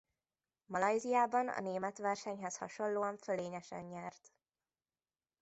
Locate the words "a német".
1.47-1.97